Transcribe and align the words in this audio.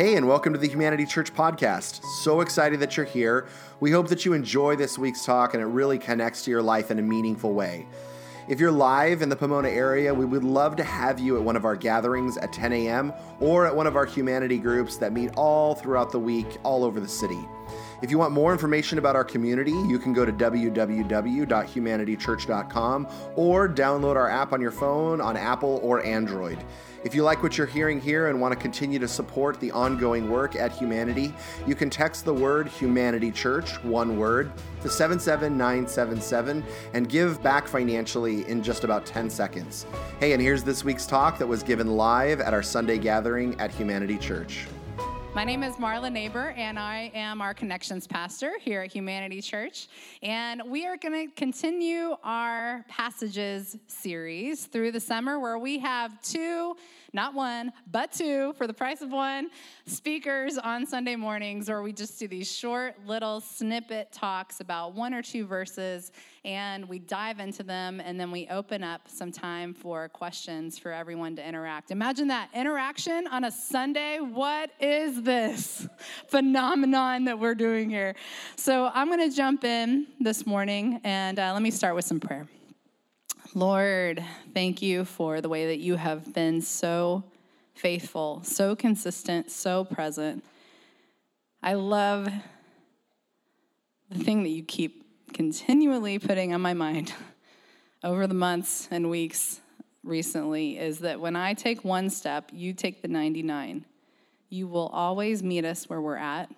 Hey, 0.00 0.16
and 0.16 0.26
welcome 0.26 0.54
to 0.54 0.58
the 0.58 0.66
Humanity 0.66 1.04
Church 1.04 1.30
podcast. 1.34 2.02
So 2.22 2.40
excited 2.40 2.80
that 2.80 2.96
you're 2.96 3.04
here. 3.04 3.46
We 3.80 3.90
hope 3.90 4.08
that 4.08 4.24
you 4.24 4.32
enjoy 4.32 4.76
this 4.76 4.96
week's 4.96 5.26
talk 5.26 5.52
and 5.52 5.62
it 5.62 5.66
really 5.66 5.98
connects 5.98 6.42
to 6.44 6.50
your 6.50 6.62
life 6.62 6.90
in 6.90 6.98
a 6.98 7.02
meaningful 7.02 7.52
way. 7.52 7.86
If 8.48 8.58
you're 8.60 8.72
live 8.72 9.20
in 9.20 9.28
the 9.28 9.36
Pomona 9.36 9.68
area, 9.68 10.14
we 10.14 10.24
would 10.24 10.42
love 10.42 10.74
to 10.76 10.84
have 10.84 11.20
you 11.20 11.36
at 11.36 11.42
one 11.42 11.54
of 11.54 11.66
our 11.66 11.76
gatherings 11.76 12.38
at 12.38 12.50
10 12.50 12.72
a.m. 12.72 13.12
or 13.40 13.66
at 13.66 13.76
one 13.76 13.86
of 13.86 13.94
our 13.94 14.06
humanity 14.06 14.56
groups 14.56 14.96
that 14.96 15.12
meet 15.12 15.32
all 15.36 15.74
throughout 15.74 16.10
the 16.12 16.18
week, 16.18 16.46
all 16.62 16.82
over 16.82 16.98
the 16.98 17.06
city. 17.06 17.46
If 18.02 18.10
you 18.10 18.18
want 18.18 18.32
more 18.32 18.52
information 18.52 18.98
about 18.98 19.14
our 19.14 19.24
community, 19.24 19.72
you 19.72 19.98
can 19.98 20.14
go 20.14 20.24
to 20.24 20.32
www.humanitychurch.com 20.32 23.08
or 23.36 23.68
download 23.68 24.16
our 24.16 24.30
app 24.30 24.54
on 24.54 24.62
your 24.62 24.70
phone 24.70 25.20
on 25.20 25.36
Apple 25.36 25.80
or 25.82 26.02
Android. 26.04 26.64
If 27.04 27.14
you 27.14 27.22
like 27.22 27.42
what 27.42 27.58
you're 27.58 27.66
hearing 27.66 28.00
here 28.00 28.28
and 28.28 28.40
want 28.40 28.52
to 28.52 28.60
continue 28.60 28.98
to 28.98 29.08
support 29.08 29.60
the 29.60 29.70
ongoing 29.70 30.30
work 30.30 30.56
at 30.56 30.72
Humanity, 30.72 31.34
you 31.66 31.74
can 31.74 31.90
text 31.90 32.24
the 32.24 32.32
word 32.32 32.68
Humanity 32.68 33.30
Church, 33.30 33.72
one 33.84 34.18
word, 34.18 34.50
to 34.82 34.88
77977 34.88 36.64
and 36.94 37.06
give 37.08 37.42
back 37.42 37.68
financially 37.68 38.48
in 38.48 38.62
just 38.62 38.84
about 38.84 39.04
10 39.04 39.28
seconds. 39.28 39.84
Hey, 40.20 40.32
and 40.32 40.40
here's 40.40 40.62
this 40.62 40.84
week's 40.84 41.04
talk 41.06 41.36
that 41.38 41.46
was 41.46 41.62
given 41.62 41.96
live 41.96 42.40
at 42.40 42.54
our 42.54 42.62
Sunday 42.62 42.96
gathering 42.98 43.60
at 43.60 43.70
Humanity 43.70 44.16
Church. 44.16 44.66
My 45.32 45.44
name 45.44 45.62
is 45.62 45.76
Marla 45.76 46.10
Neighbor, 46.10 46.54
and 46.56 46.76
I 46.76 47.12
am 47.14 47.40
our 47.40 47.54
connections 47.54 48.04
pastor 48.04 48.54
here 48.60 48.80
at 48.80 48.92
Humanity 48.92 49.40
Church. 49.40 49.86
And 50.24 50.60
we 50.66 50.86
are 50.86 50.96
going 50.96 51.28
to 51.28 51.34
continue 51.36 52.16
our 52.24 52.84
passages 52.88 53.78
series 53.86 54.66
through 54.66 54.90
the 54.90 54.98
summer 54.98 55.38
where 55.38 55.56
we 55.56 55.78
have 55.78 56.20
two 56.20 56.76
not 57.12 57.34
one, 57.34 57.72
but 57.90 58.12
two, 58.12 58.52
for 58.54 58.66
the 58.66 58.74
price 58.74 59.02
of 59.02 59.10
one, 59.10 59.50
speakers 59.86 60.58
on 60.58 60.86
Sunday 60.86 61.16
mornings, 61.16 61.68
where 61.68 61.82
we 61.82 61.92
just 61.92 62.18
do 62.18 62.28
these 62.28 62.50
short 62.50 62.94
little 63.06 63.40
snippet 63.40 64.12
talks 64.12 64.60
about 64.60 64.94
one 64.94 65.12
or 65.12 65.22
two 65.22 65.46
verses, 65.46 66.12
and 66.44 66.88
we 66.88 66.98
dive 66.98 67.40
into 67.40 67.62
them, 67.62 68.00
and 68.00 68.18
then 68.18 68.30
we 68.30 68.46
open 68.48 68.82
up 68.82 69.02
some 69.08 69.32
time 69.32 69.74
for 69.74 70.08
questions 70.08 70.78
for 70.78 70.92
everyone 70.92 71.36
to 71.36 71.46
interact. 71.46 71.90
Imagine 71.90 72.28
that 72.28 72.48
interaction 72.54 73.26
on 73.26 73.44
a 73.44 73.50
Sunday. 73.50 74.18
What 74.20 74.70
is 74.80 75.22
this 75.22 75.88
phenomenon 76.28 77.24
that 77.24 77.38
we're 77.38 77.54
doing 77.54 77.90
here? 77.90 78.14
So 78.56 78.90
I'm 78.94 79.08
going 79.08 79.28
to 79.28 79.34
jump 79.34 79.64
in 79.64 80.06
this 80.20 80.46
morning, 80.46 81.00
and 81.04 81.38
uh, 81.38 81.52
let 81.52 81.62
me 81.62 81.70
start 81.70 81.94
with 81.94 82.04
some 82.04 82.20
prayer. 82.20 82.48
Lord, 83.54 84.24
thank 84.54 84.80
you 84.80 85.04
for 85.04 85.40
the 85.40 85.48
way 85.48 85.66
that 85.66 85.80
you 85.80 85.96
have 85.96 86.32
been 86.32 86.62
so 86.62 87.24
faithful, 87.74 88.42
so 88.44 88.76
consistent, 88.76 89.50
so 89.50 89.84
present. 89.84 90.44
I 91.60 91.74
love 91.74 92.28
the 94.08 94.18
thing 94.22 94.44
that 94.44 94.50
you 94.50 94.62
keep 94.62 95.32
continually 95.32 96.20
putting 96.20 96.54
on 96.54 96.60
my 96.60 96.74
mind 96.74 97.12
over 98.04 98.28
the 98.28 98.34
months 98.34 98.86
and 98.92 99.10
weeks 99.10 99.60
recently 100.04 100.78
is 100.78 101.00
that 101.00 101.18
when 101.18 101.34
I 101.34 101.54
take 101.54 101.84
one 101.84 102.08
step, 102.08 102.50
you 102.52 102.72
take 102.72 103.02
the 103.02 103.08
99. 103.08 103.84
You 104.48 104.68
will 104.68 104.88
always 104.88 105.42
meet 105.42 105.64
us 105.64 105.88
where 105.88 106.00
we're 106.00 106.16
at. 106.16 106.52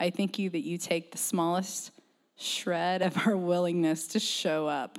I 0.00 0.10
thank 0.10 0.40
you 0.40 0.50
that 0.50 0.66
you 0.66 0.76
take 0.76 1.12
the 1.12 1.18
smallest 1.18 1.92
shred 2.36 3.00
of 3.00 3.28
our 3.28 3.36
willingness 3.36 4.08
to 4.08 4.18
show 4.18 4.66
up 4.66 4.98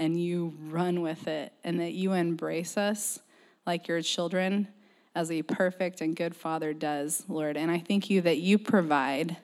and 0.00 0.18
you 0.18 0.54
run 0.70 1.02
with 1.02 1.28
it 1.28 1.52
and 1.62 1.78
that 1.78 1.92
you 1.92 2.14
embrace 2.14 2.78
us 2.78 3.20
like 3.66 3.86
your 3.86 4.00
children 4.00 4.66
as 5.14 5.30
a 5.30 5.42
perfect 5.42 6.00
and 6.00 6.16
good 6.16 6.34
father 6.34 6.72
does, 6.72 7.22
Lord. 7.28 7.58
And 7.58 7.70
I 7.70 7.78
thank 7.78 8.08
you 8.08 8.22
that 8.22 8.38
you 8.38 8.58
provide. 8.58 9.36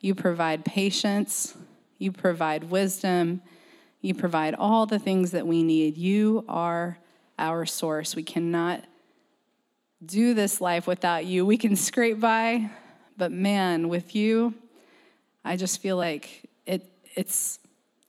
You 0.00 0.14
provide 0.14 0.66
patience, 0.66 1.56
you 1.96 2.12
provide 2.12 2.64
wisdom, 2.64 3.40
you 4.02 4.12
provide 4.12 4.54
all 4.54 4.84
the 4.84 4.98
things 4.98 5.30
that 5.30 5.46
we 5.46 5.62
need. 5.62 5.96
You 5.96 6.44
are 6.46 6.98
our 7.38 7.64
source. 7.64 8.14
We 8.14 8.22
cannot 8.22 8.84
do 10.04 10.34
this 10.34 10.60
life 10.60 10.86
without 10.86 11.24
you. 11.24 11.46
We 11.46 11.56
can 11.56 11.74
scrape 11.74 12.20
by, 12.20 12.68
but 13.16 13.32
man, 13.32 13.88
with 13.88 14.14
you, 14.14 14.52
I 15.42 15.56
just 15.56 15.80
feel 15.80 15.96
like 15.96 16.50
it 16.66 16.86
it's 17.14 17.60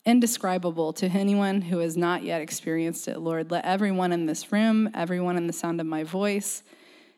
indescribable 0.08 0.94
to 0.94 1.06
anyone 1.06 1.60
who 1.60 1.80
has 1.80 1.94
not 1.94 2.22
yet 2.22 2.40
experienced 2.40 3.08
it, 3.08 3.18
Lord. 3.18 3.50
Let 3.50 3.66
everyone 3.66 4.10
in 4.10 4.24
this 4.24 4.50
room, 4.50 4.88
everyone 4.94 5.36
in 5.36 5.46
the 5.46 5.52
sound 5.52 5.82
of 5.82 5.86
my 5.86 6.02
voice, 6.02 6.62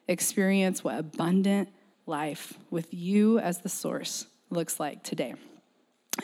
experience 0.09 0.83
what 0.83 0.99
abundant 0.99 1.69
life 2.07 2.55
with 2.69 2.93
you 2.93 3.39
as 3.39 3.61
the 3.61 3.69
source 3.69 4.27
looks 4.51 4.81
like 4.81 5.05
today. 5.05 5.35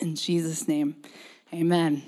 In 0.01 0.17
Jesus' 0.17 0.67
name, 0.67 0.97
amen. 1.55 2.03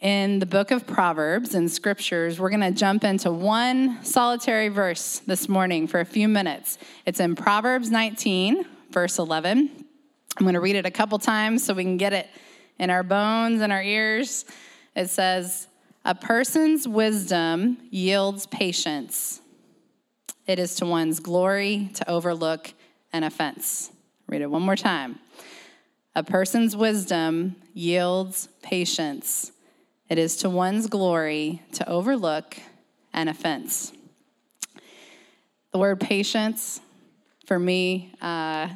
In 0.00 0.40
the 0.40 0.46
book 0.46 0.72
of 0.72 0.84
Proverbs 0.84 1.54
and 1.54 1.70
scriptures, 1.70 2.40
we're 2.40 2.50
going 2.50 2.60
to 2.60 2.72
jump 2.72 3.04
into 3.04 3.30
one 3.30 4.04
solitary 4.04 4.66
verse 4.66 5.20
this 5.20 5.48
morning 5.48 5.86
for 5.86 6.00
a 6.00 6.04
few 6.04 6.26
minutes. 6.26 6.76
It's 7.06 7.20
in 7.20 7.36
Proverbs 7.36 7.88
19, 7.88 8.66
verse 8.90 9.20
11. 9.20 9.70
I'm 10.36 10.44
going 10.44 10.54
to 10.54 10.60
read 10.60 10.74
it 10.74 10.86
a 10.86 10.90
couple 10.90 11.20
times 11.20 11.62
so 11.62 11.72
we 11.72 11.84
can 11.84 11.96
get 11.96 12.12
it 12.12 12.28
in 12.78 12.90
our 12.90 13.02
bones 13.02 13.60
and 13.60 13.72
our 13.72 13.82
ears. 13.82 14.44
It 14.94 15.10
says, 15.10 15.68
A 16.04 16.14
person's 16.14 16.86
wisdom 16.86 17.78
yields 17.90 18.46
patience. 18.46 19.40
It 20.46 20.58
is 20.58 20.76
to 20.76 20.86
one's 20.86 21.20
glory 21.20 21.90
to 21.94 22.10
overlook 22.10 22.72
an 23.12 23.24
offense. 23.24 23.90
Read 24.26 24.42
it 24.42 24.50
one 24.50 24.62
more 24.62 24.76
time. 24.76 25.18
A 26.14 26.22
person's 26.22 26.76
wisdom 26.76 27.56
yields 27.72 28.48
patience. 28.62 29.52
It 30.08 30.18
is 30.18 30.36
to 30.38 30.50
one's 30.50 30.86
glory 30.86 31.62
to 31.72 31.88
overlook 31.88 32.56
an 33.12 33.28
offense. 33.28 33.92
The 35.72 35.78
word 35.78 35.98
patience, 35.98 36.80
for 37.46 37.58
me, 37.58 38.14
uh, 38.20 38.68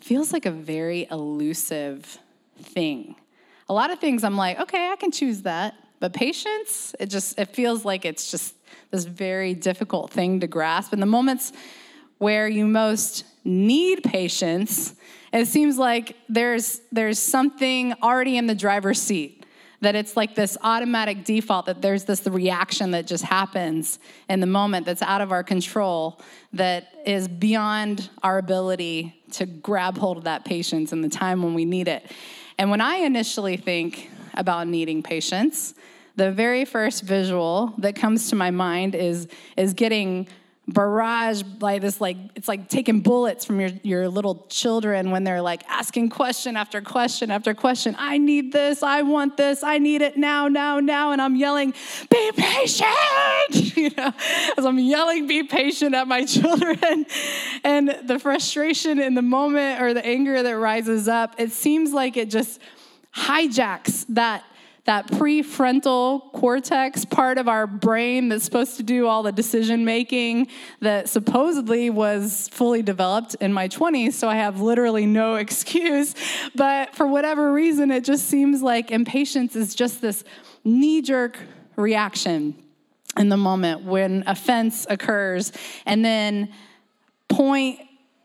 feels 0.00 0.32
like 0.32 0.46
a 0.46 0.50
very 0.50 1.08
elusive 1.10 2.18
thing 2.60 3.16
a 3.68 3.74
lot 3.74 3.90
of 3.90 3.98
things 3.98 4.24
I'm 4.24 4.36
like, 4.36 4.60
okay, 4.60 4.90
I 4.90 4.96
can 4.96 5.10
choose 5.10 5.42
that. 5.42 5.74
But 5.98 6.12
patience, 6.12 6.94
it 7.00 7.06
just 7.06 7.38
it 7.38 7.48
feels 7.48 7.84
like 7.84 8.04
it's 8.04 8.30
just 8.30 8.54
this 8.90 9.04
very 9.04 9.54
difficult 9.54 10.10
thing 10.10 10.40
to 10.40 10.46
grasp. 10.46 10.92
In 10.92 11.00
the 11.00 11.06
moments 11.06 11.52
where 12.18 12.48
you 12.48 12.66
most 12.66 13.24
need 13.44 14.02
patience, 14.02 14.94
it 15.32 15.46
seems 15.46 15.78
like 15.78 16.16
there's 16.28 16.80
there's 16.92 17.18
something 17.18 17.94
already 18.02 18.36
in 18.36 18.46
the 18.46 18.54
driver's 18.54 19.00
seat 19.00 19.44
that 19.80 19.94
it's 19.94 20.16
like 20.16 20.34
this 20.34 20.56
automatic 20.62 21.24
default 21.24 21.66
that 21.66 21.82
there's 21.82 22.04
this 22.04 22.26
reaction 22.26 22.92
that 22.92 23.06
just 23.06 23.24
happens 23.24 23.98
in 24.28 24.40
the 24.40 24.46
moment 24.46 24.86
that's 24.86 25.02
out 25.02 25.20
of 25.20 25.32
our 25.32 25.44
control 25.44 26.20
that 26.52 26.88
is 27.04 27.28
beyond 27.28 28.08
our 28.22 28.38
ability 28.38 29.14
to 29.30 29.44
grab 29.44 29.98
hold 29.98 30.16
of 30.16 30.24
that 30.24 30.44
patience 30.44 30.92
in 30.92 31.02
the 31.02 31.08
time 31.08 31.42
when 31.42 31.54
we 31.54 31.64
need 31.64 31.88
it 31.88 32.10
and 32.58 32.70
when 32.70 32.80
I 32.80 32.96
initially 32.96 33.56
think 33.56 34.10
about 34.34 34.68
needing 34.68 35.02
patience, 35.02 35.74
the 36.16 36.32
very 36.32 36.64
first 36.64 37.02
visual 37.02 37.74
that 37.78 37.94
comes 37.94 38.30
to 38.30 38.36
my 38.36 38.50
mind 38.50 38.94
is, 38.94 39.28
is 39.56 39.74
getting 39.74 40.28
barrage 40.68 41.44
like 41.60 41.80
this 41.80 42.00
like 42.00 42.16
it's 42.34 42.48
like 42.48 42.68
taking 42.68 43.00
bullets 43.00 43.44
from 43.44 43.60
your, 43.60 43.70
your 43.82 44.08
little 44.08 44.46
children 44.48 45.12
when 45.12 45.22
they're 45.22 45.40
like 45.40 45.62
asking 45.68 46.08
question 46.08 46.56
after 46.56 46.80
question 46.80 47.30
after 47.30 47.54
question. 47.54 47.94
I 47.98 48.18
need 48.18 48.52
this. 48.52 48.82
I 48.82 49.02
want 49.02 49.36
this. 49.36 49.62
I 49.62 49.78
need 49.78 50.02
it 50.02 50.16
now 50.16 50.48
now 50.48 50.80
now. 50.80 51.12
And 51.12 51.22
i'm 51.22 51.36
yelling 51.36 51.72
be 52.10 52.32
patient! 52.32 52.86
You 53.76 53.90
know 53.90 54.12
as 54.56 54.64
i'm 54.64 54.78
yelling 54.78 55.26
be 55.26 55.42
patient 55.44 55.94
at 55.94 56.08
my 56.08 56.24
children. 56.36 57.06
And 57.62 58.00
the 58.04 58.18
frustration 58.18 58.98
in 58.98 59.14
the 59.14 59.22
moment 59.22 59.80
or 59.80 59.94
the 59.94 60.04
anger 60.04 60.42
that 60.42 60.56
rises 60.56 61.06
up 61.06 61.34
it 61.38 61.52
seems 61.52 61.92
like 61.92 62.16
it 62.16 62.30
just 62.30 62.60
hijacks 63.14 64.04
that 64.08 64.44
that 64.86 65.08
prefrontal 65.08 66.32
cortex 66.32 67.04
part 67.04 67.38
of 67.38 67.48
our 67.48 67.66
brain 67.66 68.28
that's 68.28 68.44
supposed 68.44 68.76
to 68.76 68.82
do 68.82 69.06
all 69.06 69.22
the 69.22 69.32
decision 69.32 69.84
making 69.84 70.46
that 70.80 71.08
supposedly 71.08 71.90
was 71.90 72.48
fully 72.52 72.82
developed 72.82 73.34
in 73.40 73.52
my 73.52 73.68
20s, 73.68 74.14
so 74.14 74.28
I 74.28 74.36
have 74.36 74.60
literally 74.60 75.06
no 75.06 75.34
excuse. 75.46 76.14
But 76.54 76.94
for 76.94 77.06
whatever 77.06 77.52
reason, 77.52 77.90
it 77.90 78.04
just 78.04 78.28
seems 78.28 78.62
like 78.62 78.90
impatience 78.90 79.56
is 79.56 79.74
just 79.74 80.00
this 80.00 80.24
knee 80.64 81.02
jerk 81.02 81.38
reaction 81.76 82.54
in 83.16 83.28
the 83.28 83.36
moment 83.36 83.82
when 83.82 84.24
offense 84.26 84.86
occurs. 84.88 85.52
And 85.84 86.04
then 86.04 86.52
point 87.28 87.80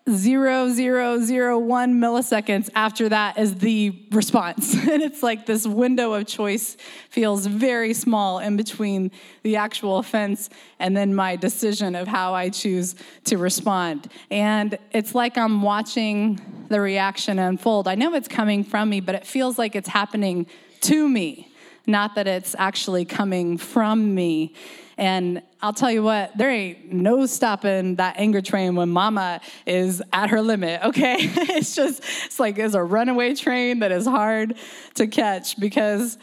zero 0.10 0.70
zero 0.70 1.20
zero 1.20 1.60
one 1.60 1.94
milliseconds 1.96 2.70
after 2.76 3.08
that 3.10 3.38
is 3.38 3.56
the 3.56 4.06
response. 4.12 4.76
And 4.92 5.02
it's 5.02 5.24
like 5.24 5.46
this 5.46 5.66
window 5.66 6.14
of 6.14 6.28
choice 6.28 6.76
feels 7.10 7.46
very 7.46 7.94
small 7.94 8.40
in 8.40 8.58
between 8.58 9.12
the 9.44 9.56
actual 9.56 10.00
offense 10.00 10.50
and 10.80 10.98
then 10.98 11.16
my 11.16 11.36
decision 11.36 11.96
of 11.96 12.08
how 12.08 12.34
i 12.34 12.50
choose 12.50 12.96
to 13.26 13.38
respond. 13.38 14.10
And 14.30 14.78
it's 14.92 15.16
like 15.16 15.38
i'm 15.38 15.62
watching 15.62 16.40
the 16.70 16.82
reaction 16.82 17.38
unfold. 17.40 17.88
I 17.88 17.96
know 17.96 18.14
it's 18.16 18.28
coming 18.28 18.64
from 18.64 18.90
me 18.90 19.00
but 19.02 19.16
it 19.16 19.26
feels 19.26 19.58
like 19.58 19.76
it's 19.76 19.90
happening 19.90 20.48
to 20.82 21.08
me 21.08 21.48
not 21.88 22.16
that 22.16 22.28
it's 22.28 22.56
actually 22.60 23.06
coming 23.06 23.58
from 23.58 24.14
me 24.14 24.54
and 24.98 25.42
I'll 25.62 25.74
tell 25.74 25.92
you 25.92 26.04
what, 26.04 26.38
there 26.38 26.50
ain't 26.50 26.92
no 26.92 27.26
stopping 27.26 27.96
that 27.96 28.16
anger 28.18 28.42
train 28.42 28.76
when 28.76 28.90
mama 28.90 29.42
is 29.66 30.02
at 30.12 30.30
her 30.30 30.42
limit, 30.42 30.82
okay? 30.84 31.18
it's 31.20 31.76
just, 31.76 32.04
it's 32.26 32.40
like 32.40 32.58
it's 32.58 32.74
a 32.74 32.84
runaway 32.84 33.36
train 33.36 33.80
that 33.80 33.92
is 33.92 34.06
hard 34.06 34.56
to 34.96 35.08
catch 35.08 35.60
because 35.60 36.18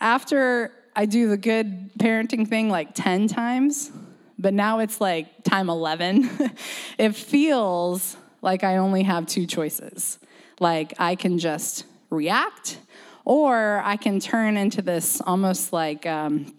after 0.00 0.72
I 0.94 1.06
do 1.06 1.28
the 1.28 1.36
good 1.36 1.92
parenting 1.98 2.48
thing 2.48 2.70
like 2.70 2.94
10 2.94 3.28
times, 3.28 3.90
but 4.38 4.54
now 4.54 4.78
it's 4.80 5.00
like 5.00 5.44
time 5.44 5.68
11, 5.68 6.30
it 6.98 7.14
feels 7.14 8.16
like 8.42 8.64
I 8.64 8.76
only 8.76 9.02
have 9.02 9.26
two 9.26 9.46
choices. 9.46 10.18
Like 10.60 10.94
I 10.98 11.14
can 11.16 11.38
just 11.38 11.84
react 12.10 12.78
or 13.24 13.82
I 13.84 13.96
can 13.96 14.20
turn 14.20 14.56
into 14.56 14.82
this 14.82 15.20
almost 15.20 15.72
like, 15.72 16.06
um, 16.06 16.55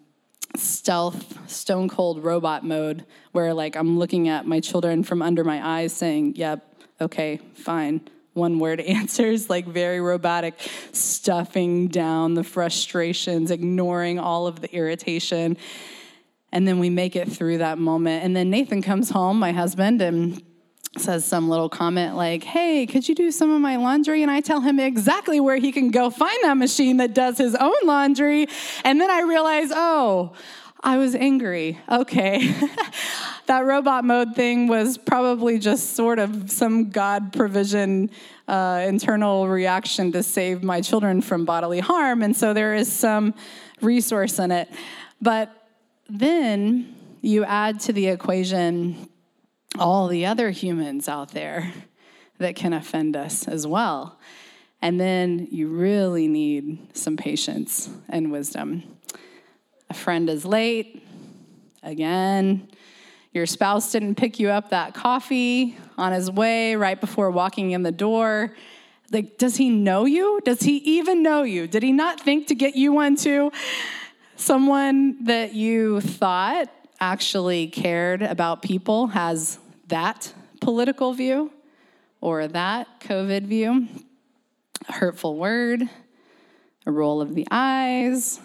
stealth, 0.56 1.50
stone 1.50 1.90
cold 1.90 2.24
robot 2.24 2.64
mode 2.64 3.06
where 3.32 3.54
like 3.54 3.76
I'm 3.76 4.00
looking 4.00 4.30
at 4.30 4.46
my 4.46 4.60
children 4.60 5.04
from 5.04 5.22
under 5.22 5.44
my 5.44 5.66
eyes 5.66 5.94
saying, 5.94 6.36
yep, 6.36 6.66
okay, 7.02 7.40
fine. 7.54 8.02
One 8.34 8.60
word 8.60 8.80
answers, 8.82 9.50
like 9.50 9.66
very 9.66 10.00
robotic, 10.00 10.60
stuffing 10.92 11.88
down 11.88 12.36
the 12.36 12.44
frustrations, 12.44 13.52
ignoring 13.52 14.20
all 14.20 14.48
of 14.48 14.62
the 14.62 14.74
irritation. 14.74 15.58
And 16.52 16.68
then 16.68 16.80
we 16.80 16.90
make 16.90 17.16
it 17.16 17.30
through 17.30 17.60
that 17.60 17.78
moment. 17.78 18.24
And 18.24 18.36
then 18.36 18.50
Nathan 18.50 18.82
comes 18.82 19.10
home, 19.10 19.38
my 19.40 19.52
husband, 19.52 20.02
and 20.02 20.42
says 21.00 21.26
some 21.26 21.50
little 21.50 21.70
comment 21.70 22.16
like, 22.16 22.44
Hey, 22.44 22.86
could 22.86 23.08
you 23.08 23.16
do 23.16 23.32
some 23.32 23.52
of 23.52 23.62
my 23.62 23.78
laundry? 23.78 24.22
And 24.22 24.32
I 24.32 24.42
tell 24.42 24.62
him 24.62 24.80
exactly 24.80 25.40
where 25.40 25.58
he 25.58 25.72
can 25.72 25.92
go 25.92 26.10
find 26.10 26.38
that 26.44 26.58
machine 26.58 26.98
that 26.98 27.14
does 27.14 27.38
his 27.38 27.56
own 27.56 27.76
laundry. 27.84 28.48
And 28.84 29.00
then 29.00 29.10
I 29.10 29.22
realize, 29.22 29.72
oh, 29.74 30.34
I 30.82 30.98
was 30.98 31.16
angry. 31.16 31.80
Okay. 31.90 32.54
that 33.48 33.66
robot 33.66 34.06
mode 34.06 34.36
thing 34.36 34.68
was 34.68 34.98
probably 34.98 35.60
just 35.60 35.96
sort 35.96 36.20
of 36.20 36.52
some 36.52 36.90
God 36.90 37.34
provision 37.34 38.10
uh, 38.48 38.86
internal 38.88 39.48
reaction 39.48 40.12
to 40.12 40.24
save 40.24 40.64
my 40.64 40.82
children 40.82 41.22
from 41.22 41.46
bodily 41.46 41.80
harm. 41.80 42.22
And 42.22 42.36
so 42.36 42.54
there 42.54 42.76
is 42.76 42.92
some 42.92 43.34
resource 43.82 44.40
in 44.40 44.52
it. 44.52 44.70
But 45.22 45.52
then 46.10 46.96
you 47.22 47.44
add 47.44 47.80
to 47.82 47.94
the 47.94 48.08
equation 48.08 49.10
all 49.80 50.08
the 50.08 50.26
other 50.26 50.52
humans 50.52 51.08
out 51.08 51.32
there 51.32 51.74
that 52.38 52.56
can 52.56 52.74
offend 52.74 53.16
us 53.16 53.48
as 53.48 53.66
well. 53.66 54.20
And 54.82 55.00
then 55.00 55.48
you 55.52 55.68
really 55.68 56.28
need 56.28 56.96
some 56.96 57.18
patience 57.18 57.90
and 58.10 58.32
wisdom. 58.32 58.84
A 59.90 59.94
friend 59.94 60.30
is 60.30 60.46
late, 60.46 61.04
again. 61.82 62.70
Your 63.34 63.46
spouse 63.46 63.92
didn't 63.92 64.16
pick 64.16 64.40
you 64.40 64.50
up 64.50 64.70
that 64.70 64.94
coffee 64.94 65.78
on 65.98 66.12
his 66.12 66.30
way 66.30 66.76
right 66.76 67.00
before 67.00 67.32
walking 67.32 67.72
in 67.72 67.84
the 67.84 67.92
door. 67.92 68.56
Like, 69.12 69.38
does 69.38 69.56
he 69.56 69.70
know 69.70 70.06
you? 70.06 70.42
Does 70.44 70.62
he 70.62 70.78
even 70.78 71.24
know 71.24 71.44
you? 71.44 71.68
Did 71.68 71.82
he 71.82 71.92
not 71.92 72.20
think 72.20 72.48
to 72.48 72.56
get 72.56 72.76
you 72.76 72.94
one 72.94 73.16
too? 73.16 73.52
Someone 74.36 75.24
that 75.26 75.54
you 75.54 76.02
thought 76.02 76.70
actually 77.00 77.68
cared 77.68 78.22
about 78.22 78.62
people 78.62 79.08
has 79.08 79.60
that 79.88 80.34
political 80.62 81.14
view 81.14 81.52
or 82.22 82.48
that 82.48 83.00
COVID 83.02 83.44
view, 83.44 83.88
a 84.88 84.94
hurtful 84.94 85.36
word, 85.38 85.84
a 86.86 86.92
roll 86.92 87.22
of 87.22 87.36
the 87.36 87.48
eyes, 87.52 88.40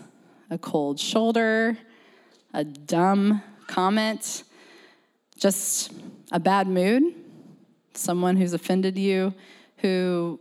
a 0.50 0.58
cold 0.58 0.98
shoulder, 0.98 1.76
a 2.52 2.64
dumb 2.64 3.42
comment, 3.66 4.44
just 5.38 5.92
a 6.30 6.38
bad 6.38 6.68
mood, 6.68 7.02
someone 7.94 8.36
who's 8.36 8.52
offended 8.52 8.98
you 8.98 9.34
who 9.78 10.38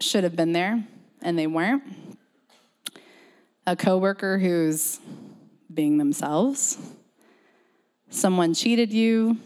should 0.00 0.24
have 0.24 0.36
been 0.36 0.52
there 0.52 0.84
and 1.22 1.38
they 1.38 1.46
weren't, 1.46 1.82
a 3.66 3.76
coworker 3.76 4.38
who's 4.38 4.98
being 5.72 5.98
themselves, 5.98 6.78
someone 8.08 8.52
cheated 8.52 8.92
you 8.92 9.38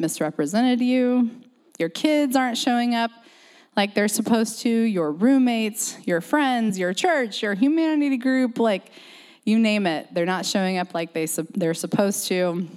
misrepresented 0.00 0.80
you, 0.80 1.30
your 1.78 1.88
kids 1.88 2.34
aren't 2.36 2.58
showing 2.58 2.94
up 2.94 3.10
like 3.76 3.94
they're 3.94 4.08
supposed 4.08 4.60
to, 4.60 4.68
your 4.68 5.12
roommates, 5.12 5.96
your 6.06 6.20
friends, 6.20 6.78
your 6.78 6.92
church, 6.92 7.42
your 7.42 7.54
humanity 7.54 8.16
group, 8.16 8.58
like 8.58 8.90
you 9.44 9.58
name 9.58 9.86
it, 9.86 10.08
they're 10.12 10.26
not 10.26 10.44
showing 10.44 10.78
up 10.78 10.92
like 10.94 11.12
they, 11.12 11.26
they're 11.54 11.74
supposed 11.74 12.26
to. 12.28 12.68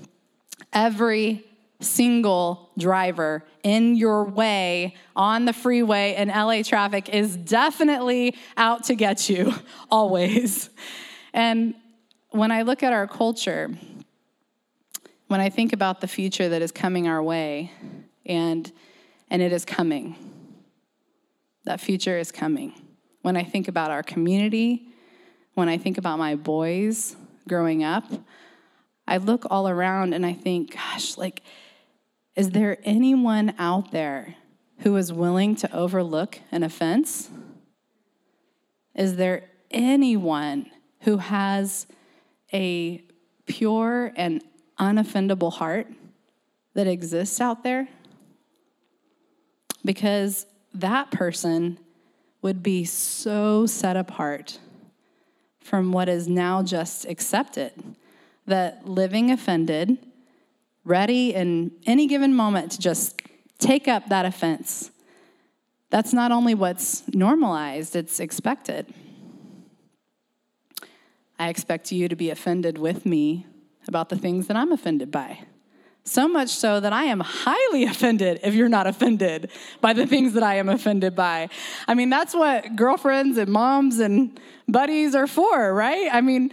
Every 0.71 1.43
single 1.81 2.71
driver 2.77 3.43
in 3.63 3.95
your 3.95 4.23
way 4.23 4.95
on 5.15 5.45
the 5.45 5.53
freeway 5.53 6.15
in 6.15 6.29
LA 6.29 6.61
traffic 6.63 7.09
is 7.09 7.35
definitely 7.35 8.35
out 8.55 8.85
to 8.85 8.95
get 8.95 9.29
you, 9.29 9.53
always. 9.91 10.69
And 11.33 11.75
when 12.29 12.51
I 12.51 12.61
look 12.61 12.83
at 12.83 12.93
our 12.93 13.07
culture, 13.07 13.71
when 15.33 15.41
I 15.41 15.49
think 15.49 15.73
about 15.73 15.99
the 15.99 16.07
future 16.07 16.47
that 16.47 16.61
is 16.61 16.71
coming 16.71 17.07
our 17.07 17.23
way, 17.23 17.71
and, 18.23 18.71
and 19.31 19.41
it 19.41 19.51
is 19.51 19.65
coming, 19.65 20.15
that 21.63 21.81
future 21.81 22.19
is 22.19 22.31
coming. 22.31 22.71
When 23.23 23.35
I 23.35 23.43
think 23.43 23.67
about 23.67 23.89
our 23.89 24.03
community, 24.03 24.89
when 25.55 25.69
I 25.69 25.79
think 25.79 25.97
about 25.97 26.19
my 26.19 26.35
boys 26.35 27.15
growing 27.47 27.83
up, 27.83 28.03
I 29.07 29.17
look 29.17 29.47
all 29.49 29.67
around 29.67 30.13
and 30.13 30.23
I 30.23 30.33
think, 30.33 30.75
gosh, 30.75 31.17
like, 31.17 31.41
is 32.35 32.51
there 32.51 32.77
anyone 32.83 33.55
out 33.57 33.91
there 33.91 34.35
who 34.81 34.95
is 34.97 35.11
willing 35.11 35.55
to 35.55 35.75
overlook 35.75 36.41
an 36.51 36.61
offense? 36.61 37.31
Is 38.93 39.15
there 39.15 39.49
anyone 39.71 40.69
who 40.99 41.17
has 41.17 41.87
a 42.53 43.03
pure 43.47 44.13
and 44.15 44.43
unoffendable 44.79 45.53
heart 45.53 45.87
that 46.73 46.87
exists 46.87 47.39
out 47.39 47.63
there? 47.63 47.87
Because 49.85 50.45
that 50.73 51.11
person 51.11 51.77
would 52.41 52.63
be 52.63 52.83
so 52.85 53.65
set 53.65 53.95
apart 53.95 54.59
from 55.59 55.91
what 55.91 56.09
is 56.09 56.27
now 56.27 56.61
just 56.61 57.05
accepted 57.05 57.71
that 58.45 58.87
living 58.87 59.31
offended, 59.31 59.97
ready 60.83 61.33
in 61.33 61.71
any 61.85 62.07
given 62.07 62.33
moment 62.33 62.71
to 62.73 62.79
just 62.79 63.21
take 63.59 63.87
up 63.87 64.09
that 64.09 64.25
offense, 64.25 64.91
that's 65.89 66.11
not 66.11 66.31
only 66.31 66.53
what's 66.53 67.03
normalized, 67.13 67.95
it's 67.95 68.19
expected. 68.19 68.93
I 71.39 71.49
expect 71.49 71.91
you 71.91 72.07
to 72.09 72.15
be 72.15 72.29
offended 72.29 72.77
with 72.77 73.05
me 73.05 73.45
about 73.93 74.09
the 74.09 74.17
things 74.17 74.47
that 74.47 74.57
I'm 74.57 74.71
offended 74.71 75.11
by. 75.11 75.37
So 76.03 76.27
much 76.27 76.49
so 76.49 76.79
that 76.79 76.91
I 76.91 77.03
am 77.03 77.19
highly 77.19 77.83
offended 77.93 78.39
if 78.41 78.55
you're 78.55 78.69
not 78.69 78.87
offended 78.87 79.51
by 79.81 79.93
the 79.93 80.07
things 80.07 80.33
that 80.33 80.41
I 80.41 80.55
am 80.55 80.67
offended 80.67 81.15
by. 81.15 81.49
I 81.87 81.93
mean, 81.93 82.09
that's 82.09 82.33
what 82.33 82.75
girlfriends 82.75 83.37
and 83.37 83.51
moms 83.51 83.99
and 83.99 84.39
buddies 84.67 85.13
are 85.13 85.27
for, 85.27 85.75
right? 85.75 86.09
I 86.11 86.21
mean, 86.21 86.49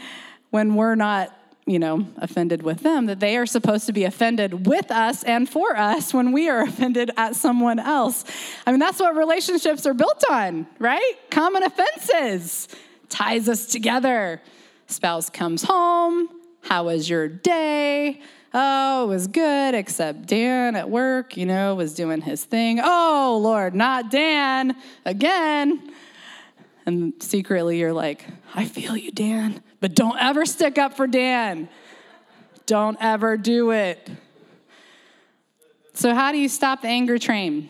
when 0.51 0.75
we're 0.75 0.97
not, 0.97 1.35
you 1.65 1.79
know, 1.79 2.07
offended 2.19 2.63
with 2.63 2.81
them, 2.81 3.07
that 3.07 3.21
they 3.21 3.39
are 3.39 3.47
supposed 3.47 3.87
to 3.87 3.95
be 3.95 4.05
offended 4.05 4.67
with 4.67 4.91
us 4.91 5.23
and 5.23 5.49
for 5.49 5.75
us 5.79 6.13
when 6.13 6.33
we 6.33 6.51
are 6.51 6.61
offended 6.69 7.11
at 7.17 7.37
someone 7.37 7.79
else. 7.79 8.27
I 8.67 8.71
mean, 8.71 8.81
that's 8.81 9.01
what 9.01 9.17
relationships 9.17 9.87
are 9.87 9.95
built 9.95 10.23
on, 10.31 10.67
right? 10.79 11.15
Common 11.31 11.63
offenses 11.63 12.69
ties 13.09 13.49
us 13.49 13.65
together. 13.65 14.43
Spouse 14.87 15.31
comes 15.31 15.63
home, 15.63 16.29
how 16.63 16.85
was 16.85 17.09
your 17.09 17.29
day? 17.29 18.21
Oh, 18.53 19.05
it 19.05 19.09
was 19.09 19.27
good, 19.29 19.75
except 19.75 20.27
Dan 20.27 20.75
at 20.75 20.91
work, 20.91 21.37
you 21.37 21.47
know, 21.47 21.75
was 21.75 21.95
doing 21.95 22.21
his 22.21 22.45
thing. 22.45 22.81
Oh, 22.83 23.39
Lord, 23.43 23.75
not 23.75 24.11
Dan 24.11 24.75
again. 25.05 25.93
And 26.87 27.15
secretly 27.21 27.79
you're 27.79 27.93
like, 27.93 28.27
I 28.55 28.65
feel 28.65 28.97
you, 28.97 29.13
Dan, 29.13 29.63
but 29.81 29.95
don't 29.95 30.19
ever 30.21 30.45
stick 30.45 30.79
up 30.79 30.95
for 30.95 31.07
Dan. 31.07 31.69
Don't 32.67 32.99
ever 33.01 33.37
do 33.37 33.71
it. 33.71 34.11
So, 35.95 36.15
how 36.15 36.33
do 36.33 36.39
you 36.39 36.49
stop 36.49 36.83
the 36.83 36.89
anger 36.89 37.19
train? 37.19 37.69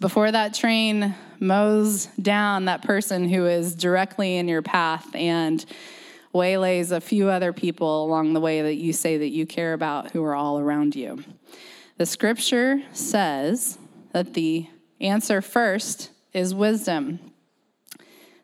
Before 0.00 0.30
that 0.30 0.54
train 0.54 1.14
mows 1.38 2.06
down 2.20 2.66
that 2.66 2.82
person 2.82 3.28
who 3.28 3.46
is 3.46 3.74
directly 3.74 4.36
in 4.36 4.48
your 4.48 4.62
path 4.62 5.14
and 5.14 5.64
waylays 6.32 6.92
a 6.92 7.00
few 7.00 7.28
other 7.28 7.52
people 7.52 8.04
along 8.04 8.32
the 8.32 8.40
way 8.40 8.62
that 8.62 8.76
you 8.76 8.92
say 8.92 9.18
that 9.18 9.30
you 9.30 9.46
care 9.46 9.72
about 9.72 10.12
who 10.12 10.22
are 10.22 10.34
all 10.34 10.58
around 10.58 10.94
you. 10.94 11.22
The 11.96 12.06
scripture 12.06 12.82
says 12.92 13.78
that 14.12 14.34
the 14.34 14.68
answer 15.00 15.42
first 15.42 16.10
is 16.32 16.54
wisdom, 16.54 17.18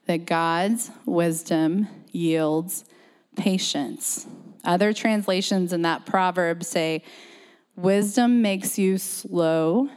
that 0.06 0.26
God's 0.26 0.90
wisdom 1.04 1.88
yields 2.10 2.84
patience. 3.36 4.26
Other 4.64 4.92
translations 4.92 5.72
in 5.72 5.82
that 5.82 6.06
proverb 6.06 6.64
say, 6.64 7.02
Wisdom 7.76 8.40
makes 8.40 8.78
you 8.78 8.96
slow 8.96 9.90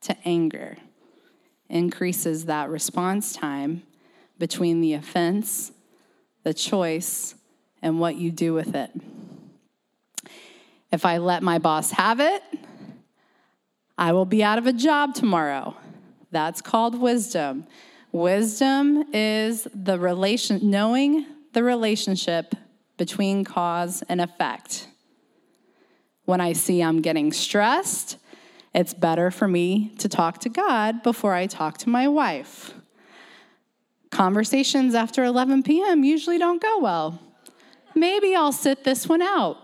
to 0.00 0.16
anger, 0.24 0.78
increases 1.68 2.46
that 2.46 2.70
response 2.70 3.34
time 3.34 3.82
between 4.38 4.80
the 4.80 4.94
offense 4.94 5.72
the 6.46 6.54
choice, 6.54 7.34
and 7.82 7.98
what 7.98 8.14
you 8.14 8.30
do 8.30 8.54
with 8.54 8.76
it. 8.76 8.92
If 10.92 11.04
I 11.04 11.18
let 11.18 11.42
my 11.42 11.58
boss 11.58 11.90
have 11.90 12.20
it, 12.20 12.40
I 13.98 14.12
will 14.12 14.26
be 14.26 14.44
out 14.44 14.56
of 14.56 14.64
a 14.68 14.72
job 14.72 15.12
tomorrow. 15.12 15.76
That's 16.30 16.62
called 16.62 17.00
wisdom. 17.00 17.66
Wisdom 18.12 19.12
is 19.12 19.66
the 19.74 19.98
relation 19.98 20.70
knowing 20.70 21.26
the 21.52 21.64
relationship 21.64 22.54
between 22.96 23.42
cause 23.42 24.04
and 24.08 24.20
effect. 24.20 24.86
When 26.26 26.40
I 26.40 26.52
see 26.52 26.80
I'm 26.80 27.02
getting 27.02 27.32
stressed, 27.32 28.18
it's 28.72 28.94
better 28.94 29.32
for 29.32 29.48
me 29.48 29.90
to 29.98 30.08
talk 30.08 30.38
to 30.42 30.48
God 30.48 31.02
before 31.02 31.34
I 31.34 31.48
talk 31.48 31.78
to 31.78 31.88
my 31.88 32.06
wife. 32.06 32.72
Conversations 34.16 34.94
after 34.94 35.24
11 35.24 35.62
p.m. 35.62 36.02
usually 36.02 36.38
don't 36.38 36.62
go 36.62 36.78
well. 36.78 37.20
Maybe 37.94 38.34
I'll 38.34 38.50
sit 38.50 38.82
this 38.82 39.06
one 39.06 39.20
out. 39.20 39.58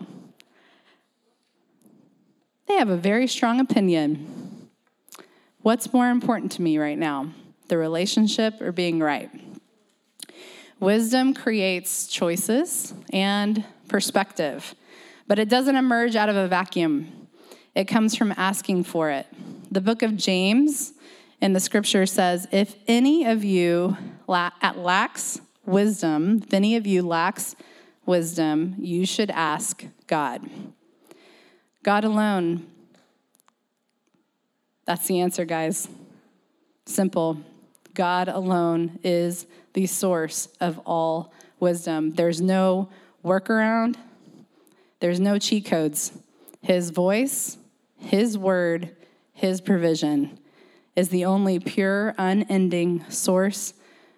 They 2.67 2.75
have 2.75 2.89
a 2.89 2.95
very 2.95 3.25
strong 3.25 3.59
opinion. 3.59 4.69
What's 5.63 5.91
more 5.91 6.07
important 6.11 6.51
to 6.51 6.61
me 6.61 6.77
right 6.77 6.99
now, 6.99 7.31
the 7.67 7.79
relationship 7.79 8.61
or 8.61 8.71
being 8.71 8.99
right? 8.99 9.31
Wisdom 10.79 11.33
creates 11.33 12.05
choices 12.05 12.93
and 13.11 13.65
perspective, 13.87 14.75
but 15.25 15.39
it 15.39 15.49
doesn't 15.49 15.77
emerge 15.77 16.15
out 16.15 16.29
of 16.29 16.35
a 16.35 16.47
vacuum. 16.47 17.27
It 17.73 17.85
comes 17.85 18.15
from 18.15 18.31
asking 18.37 18.83
for 18.83 19.09
it. 19.09 19.25
The 19.71 19.81
book 19.81 20.03
of 20.03 20.15
James 20.15 20.93
in 21.43 21.51
the 21.51 21.59
scripture 21.59 22.05
says, 22.05 22.47
If 22.51 22.77
any 22.87 23.25
of 23.25 23.43
you 23.43 23.97
lacks 24.27 25.41
wisdom, 25.65 26.41
if 26.41 26.53
any 26.53 26.77
of 26.77 26.87
you 26.87 27.01
lacks 27.05 27.57
wisdom, 28.05 28.75
you 28.79 29.05
should 29.05 29.29
ask 29.29 29.85
God. 30.07 30.49
God 31.83 32.05
alone. 32.05 32.65
That's 34.85 35.05
the 35.05 35.19
answer, 35.19 35.43
guys. 35.43 35.89
Simple. 36.85 37.41
God 37.93 38.29
alone 38.29 38.99
is 39.03 39.45
the 39.73 39.85
source 39.85 40.47
of 40.61 40.79
all 40.85 41.33
wisdom. 41.59 42.11
There's 42.11 42.39
no 42.39 42.87
workaround, 43.23 43.97
there's 45.01 45.19
no 45.19 45.37
cheat 45.39 45.65
codes. 45.65 46.13
His 46.61 46.91
voice, 46.91 47.57
His 47.97 48.37
word, 48.37 48.95
His 49.33 49.59
provision 49.59 50.39
is 50.95 51.09
the 51.09 51.25
only 51.25 51.59
pure, 51.59 52.13
unending 52.17 53.03
source 53.09 53.73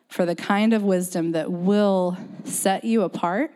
for 0.08 0.26
the 0.26 0.36
kind 0.36 0.74
of 0.74 0.84
wisdom 0.84 1.32
that 1.32 1.52
will 1.52 2.18
set 2.44 2.84
you 2.84 3.02
apart 3.04 3.52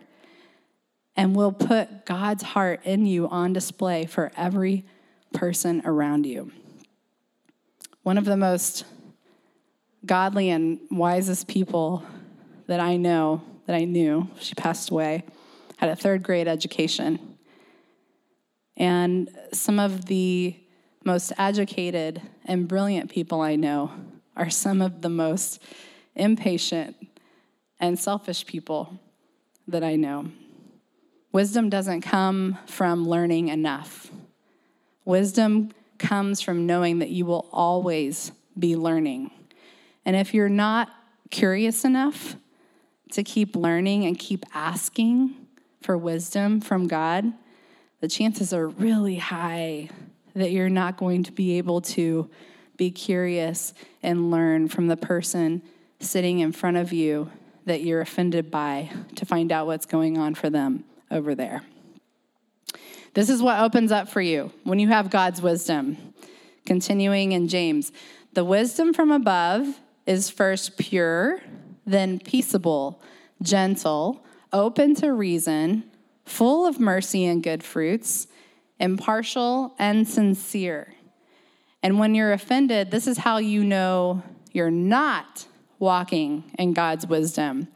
and 1.15 1.35
will 1.35 1.51
put 1.51 2.05
God's 2.05 2.43
heart 2.43 2.81
in 2.85 3.05
you 3.05 3.27
on 3.27 3.53
display 3.53 4.05
for 4.05 4.31
every 4.37 4.85
person 5.33 5.81
around 5.85 6.25
you. 6.25 6.51
One 8.03 8.17
of 8.17 8.25
the 8.25 8.37
most 8.37 8.85
godly 10.05 10.49
and 10.49 10.79
wisest 10.89 11.47
people 11.47 12.03
that 12.67 12.79
I 12.79 12.95
know, 12.95 13.41
that 13.65 13.75
I 13.75 13.83
knew, 13.83 14.29
she 14.39 14.55
passed 14.55 14.89
away, 14.89 15.23
had 15.77 15.89
a 15.89 15.95
third 15.95 16.23
grade 16.23 16.47
education. 16.47 17.37
And 18.77 19.29
some 19.51 19.77
of 19.77 20.05
the 20.05 20.55
most 21.03 21.31
educated 21.37 22.21
and 22.45 22.67
brilliant 22.67 23.09
people 23.09 23.41
I 23.41 23.55
know 23.55 23.91
are 24.35 24.49
some 24.49 24.81
of 24.81 25.01
the 25.01 25.09
most 25.09 25.61
impatient 26.15 26.95
and 27.79 27.97
selfish 27.97 28.45
people 28.45 28.99
that 29.67 29.83
I 29.83 29.95
know. 29.95 30.31
Wisdom 31.31 31.69
doesn't 31.69 32.01
come 32.01 32.57
from 32.65 33.07
learning 33.07 33.49
enough. 33.49 34.11
Wisdom 35.05 35.71
comes 35.97 36.41
from 36.41 36.65
knowing 36.65 36.99
that 36.99 37.09
you 37.09 37.25
will 37.25 37.47
always 37.51 38.31
be 38.57 38.75
learning. 38.75 39.31
And 40.05 40.15
if 40.15 40.33
you're 40.33 40.49
not 40.49 40.89
curious 41.29 41.85
enough 41.85 42.35
to 43.11 43.23
keep 43.23 43.55
learning 43.55 44.05
and 44.05 44.17
keep 44.17 44.45
asking 44.53 45.35
for 45.81 45.97
wisdom 45.97 46.61
from 46.61 46.87
God, 46.87 47.31
the 48.01 48.07
chances 48.07 48.53
are 48.53 48.67
really 48.67 49.17
high 49.17 49.89
that 50.39 50.51
you're 50.51 50.69
not 50.69 50.97
going 50.97 51.23
to 51.23 51.31
be 51.31 51.57
able 51.57 51.81
to 51.81 52.29
be 52.77 52.91
curious 52.91 53.73
and 54.01 54.31
learn 54.31 54.67
from 54.67 54.87
the 54.87 54.97
person 54.97 55.61
sitting 55.99 56.39
in 56.39 56.51
front 56.51 56.77
of 56.77 56.93
you 56.93 57.29
that 57.65 57.81
you're 57.81 58.01
offended 58.01 58.49
by 58.49 58.89
to 59.15 59.25
find 59.25 59.51
out 59.51 59.67
what's 59.67 59.85
going 59.85 60.17
on 60.17 60.33
for 60.33 60.49
them 60.49 60.83
over 61.11 61.35
there. 61.35 61.61
This 63.13 63.29
is 63.29 63.41
what 63.41 63.59
opens 63.59 63.91
up 63.91 64.07
for 64.07 64.21
you 64.21 64.51
when 64.63 64.79
you 64.79 64.87
have 64.87 65.09
God's 65.09 65.41
wisdom. 65.41 65.97
Continuing 66.65 67.31
in 67.31 67.47
James, 67.47 67.91
the 68.33 68.45
wisdom 68.45 68.93
from 68.93 69.11
above 69.11 69.79
is 70.05 70.29
first 70.29 70.77
pure, 70.77 71.41
then 71.85 72.19
peaceable, 72.19 73.01
gentle, 73.41 74.23
open 74.53 74.95
to 74.95 75.11
reason, 75.11 75.83
full 76.25 76.65
of 76.65 76.79
mercy 76.79 77.25
and 77.25 77.43
good 77.43 77.63
fruits 77.63 78.27
impartial, 78.79 79.75
and 79.77 80.07
sincere. 80.07 80.93
And 81.81 81.99
when 81.99 82.15
you're 82.15 82.33
offended, 82.33 82.91
this 82.91 83.07
is 83.07 83.19
how 83.19 83.37
you 83.37 83.63
know 83.63 84.23
you're 84.51 84.71
not 84.71 85.45
walking 85.79 86.51
in 86.57 86.73
God's 86.73 87.07
wisdom. 87.07 87.67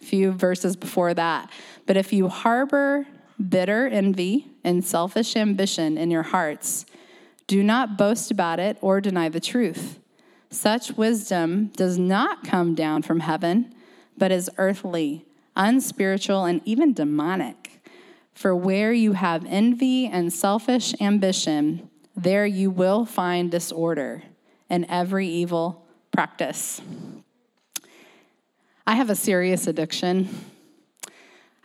A 0.00 0.04
few 0.04 0.32
verses 0.32 0.76
before 0.76 1.12
that. 1.14 1.50
But 1.86 1.96
if 1.96 2.12
you 2.12 2.28
harbor 2.28 3.06
bitter 3.48 3.86
envy 3.86 4.46
and 4.64 4.84
selfish 4.84 5.36
ambition 5.36 5.98
in 5.98 6.10
your 6.10 6.22
hearts, 6.22 6.86
do 7.46 7.62
not 7.62 7.98
boast 7.98 8.30
about 8.30 8.60
it 8.60 8.78
or 8.80 9.00
deny 9.00 9.28
the 9.28 9.40
truth. 9.40 9.98
Such 10.50 10.96
wisdom 10.96 11.66
does 11.76 11.98
not 11.98 12.44
come 12.44 12.74
down 12.74 13.02
from 13.02 13.20
heaven, 13.20 13.74
but 14.16 14.32
is 14.32 14.50
earthly, 14.56 15.24
unspiritual, 15.54 16.44
and 16.44 16.60
even 16.64 16.92
demonic. 16.92 17.59
For 18.40 18.56
where 18.56 18.90
you 18.90 19.12
have 19.12 19.44
envy 19.46 20.06
and 20.06 20.32
selfish 20.32 20.94
ambition, 20.98 21.90
there 22.16 22.46
you 22.46 22.70
will 22.70 23.04
find 23.04 23.50
disorder 23.50 24.22
and 24.70 24.86
every 24.88 25.28
evil 25.28 25.84
practice. 26.10 26.80
I 28.86 28.94
have 28.94 29.10
a 29.10 29.14
serious 29.14 29.66
addiction. 29.66 30.30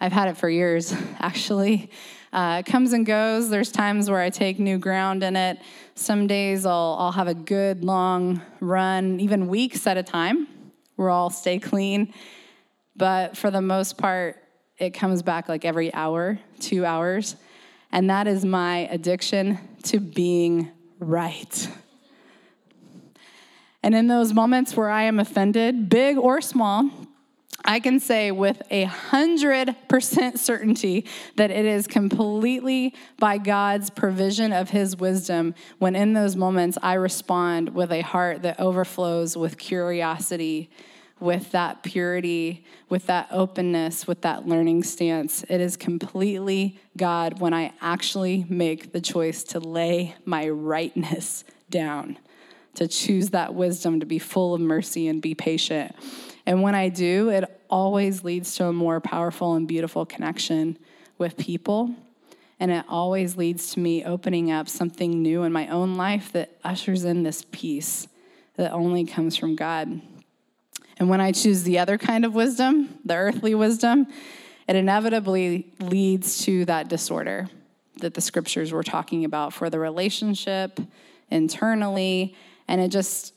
I've 0.01 0.11
had 0.11 0.27
it 0.27 0.35
for 0.35 0.49
years, 0.49 0.93
actually. 1.19 1.89
Uh, 2.33 2.57
it 2.59 2.69
comes 2.69 2.91
and 2.91 3.05
goes. 3.05 3.49
There's 3.49 3.71
times 3.71 4.09
where 4.09 4.19
I 4.19 4.29
take 4.29 4.59
new 4.59 4.77
ground 4.77 5.23
in 5.23 5.37
it. 5.37 5.59
Some 5.93 6.27
days 6.27 6.65
I'll, 6.65 6.97
I'll 6.99 7.13
have 7.13 7.29
a 7.29 7.33
good 7.33 7.85
long 7.85 8.41
run, 8.59 9.21
even 9.21 9.47
weeks 9.47 9.87
at 9.87 9.95
a 9.95 10.03
time, 10.03 10.49
where 10.97 11.09
I'll 11.09 11.29
stay 11.29 11.57
clean. 11.57 12.13
But 12.97 13.37
for 13.37 13.49
the 13.49 13.61
most 13.61 13.97
part, 13.97 14.41
it 14.77 14.89
comes 14.89 15.23
back 15.23 15.47
like 15.47 15.63
every 15.63 15.93
hour, 15.93 16.37
two 16.59 16.85
hours. 16.85 17.35
And 17.91 18.09
that 18.09 18.27
is 18.27 18.43
my 18.43 18.87
addiction 18.91 19.59
to 19.83 19.99
being 19.99 20.71
right. 20.99 21.69
And 23.83 23.93
in 23.93 24.07
those 24.07 24.33
moments 24.33 24.75
where 24.75 24.89
I 24.89 25.03
am 25.03 25.19
offended, 25.19 25.89
big 25.89 26.17
or 26.17 26.41
small, 26.41 26.89
I 27.63 27.79
can 27.79 27.99
say 27.99 28.31
with 28.31 28.61
a 28.69 28.83
hundred 28.83 29.75
percent 29.87 30.39
certainty 30.39 31.05
that 31.35 31.51
it 31.51 31.65
is 31.65 31.87
completely 31.87 32.93
by 33.17 33.37
God's 33.37 33.89
provision 33.89 34.53
of 34.53 34.69
His 34.69 34.95
wisdom 34.95 35.55
when 35.79 35.95
in 35.95 36.13
those 36.13 36.35
moments 36.35 36.77
I 36.81 36.93
respond 36.93 37.69
with 37.69 37.91
a 37.91 38.01
heart 38.01 38.43
that 38.43 38.59
overflows 38.59 39.35
with 39.35 39.57
curiosity, 39.57 40.69
with 41.19 41.51
that 41.51 41.81
purity, 41.81 42.65
with 42.89 43.07
that 43.07 43.27
openness, 43.31 44.05
with 44.05 44.21
that 44.21 44.47
learning 44.47 44.83
stance. 44.83 45.43
It 45.47 45.61
is 45.61 45.77
completely 45.77 46.79
God 46.97 47.39
when 47.39 47.53
I 47.53 47.73
actually 47.81 48.45
make 48.49 48.91
the 48.91 49.01
choice 49.01 49.43
to 49.45 49.59
lay 49.59 50.15
my 50.25 50.49
rightness 50.49 51.45
down, 51.69 52.17
to 52.75 52.87
choose 52.87 53.29
that 53.29 53.53
wisdom, 53.53 54.01
to 54.01 54.05
be 54.05 54.19
full 54.19 54.53
of 54.53 54.61
mercy 54.61 55.07
and 55.07 55.21
be 55.21 55.33
patient. 55.33 55.95
And 56.45 56.61
when 56.61 56.75
I 56.75 56.89
do, 56.89 57.29
it 57.29 57.61
always 57.69 58.23
leads 58.23 58.55
to 58.55 58.65
a 58.65 58.73
more 58.73 58.99
powerful 58.99 59.55
and 59.55 59.67
beautiful 59.67 60.05
connection 60.05 60.77
with 61.17 61.37
people. 61.37 61.95
And 62.59 62.71
it 62.71 62.85
always 62.87 63.35
leads 63.35 63.73
to 63.73 63.79
me 63.79 64.03
opening 64.03 64.51
up 64.51 64.69
something 64.69 65.21
new 65.21 65.43
in 65.43 65.51
my 65.51 65.67
own 65.69 65.95
life 65.95 66.31
that 66.33 66.57
ushers 66.63 67.03
in 67.03 67.23
this 67.23 67.45
peace 67.51 68.07
that 68.55 68.71
only 68.71 69.05
comes 69.05 69.35
from 69.35 69.55
God. 69.55 70.01
And 70.97 71.09
when 71.09 71.21
I 71.21 71.31
choose 71.31 71.63
the 71.63 71.79
other 71.79 71.97
kind 71.97 72.25
of 72.25 72.33
wisdom, 72.33 72.99
the 73.03 73.15
earthly 73.15 73.53
wisdom, 73.53 74.07
it 74.67 74.75
inevitably 74.75 75.73
leads 75.79 76.43
to 76.45 76.65
that 76.65 76.87
disorder 76.87 77.49
that 77.97 78.13
the 78.13 78.21
scriptures 78.21 78.71
were 78.71 78.83
talking 78.83 79.25
about 79.25 79.53
for 79.53 79.69
the 79.69 79.79
relationship 79.79 80.79
internally. 81.29 82.35
And 82.67 82.81
it 82.81 82.89
just 82.89 83.33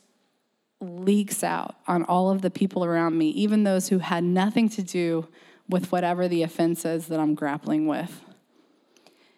leaks 0.81 1.43
out 1.43 1.75
on 1.87 2.03
all 2.03 2.29
of 2.29 2.41
the 2.41 2.49
people 2.49 2.85
around 2.85 3.17
me, 3.17 3.29
even 3.29 3.63
those 3.63 3.89
who 3.89 3.99
had 3.99 4.23
nothing 4.23 4.69
to 4.69 4.81
do 4.81 5.27
with 5.67 5.91
whatever 5.91 6.27
the 6.27 6.43
offense 6.43 6.85
is 6.85 7.07
that 7.07 7.19
I'm 7.19 7.35
grappling 7.35 7.85
with. 7.85 8.21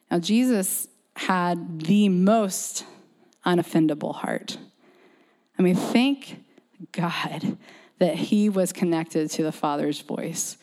Now, 0.09 0.19
Jesus 0.19 0.87
had 1.15 1.81
the 1.81 2.09
most 2.09 2.85
unoffendable 3.45 4.15
heart. 4.15 4.57
I 5.57 5.61
mean, 5.61 5.75
thank 5.75 6.43
God 6.91 7.57
that 8.01 8.15
he 8.15 8.49
was 8.49 8.73
connected 8.73 9.29
to 9.29 9.43
the 9.43 9.51
Father's 9.51 10.01
voice. 10.01 10.57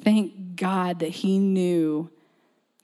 Thank 0.00 0.56
God 0.56 0.98
that 0.98 1.10
he 1.10 1.38
knew 1.38 2.10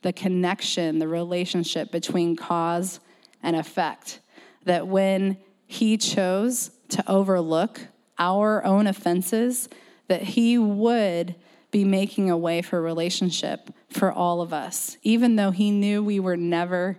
the 0.03 0.13
connection, 0.13 1.01
the 1.01 1.09
relationship 1.09 1.91
between 1.91 2.37
cause 2.37 3.01
and 3.43 3.57
effect. 3.57 4.21
That 4.63 4.87
when 4.87 5.37
he 5.67 5.97
chose 5.97 6.71
to 6.91 7.11
overlook 7.11 7.89
our 8.21 8.65
own 8.65 8.87
offenses, 8.87 9.69
that 10.07 10.23
he 10.23 10.57
would 10.59 11.35
be 11.73 11.83
making 11.83 12.31
a 12.31 12.39
way 12.39 12.63
for 12.63 12.81
relationship 12.81 13.69
for 13.91 14.13
all 14.13 14.41
of 14.41 14.53
us, 14.53 14.97
even 15.03 15.35
though 15.35 15.51
he 15.51 15.73
knew 15.73 16.05
we 16.05 16.21
were 16.21 16.37
never 16.37 16.99